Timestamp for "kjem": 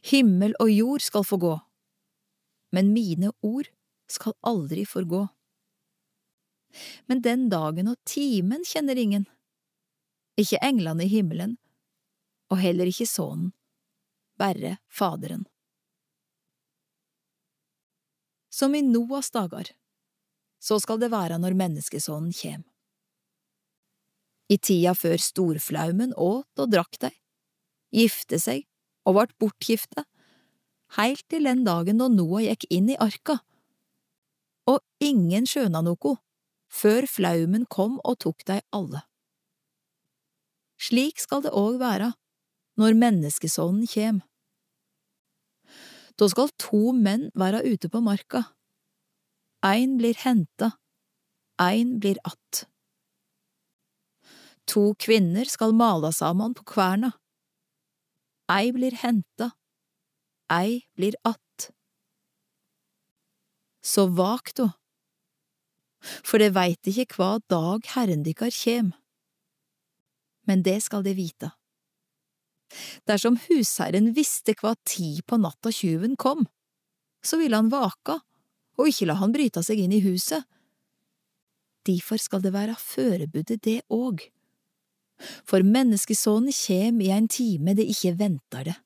22.34-22.64, 43.90-44.20, 68.50-68.90, 86.54-87.00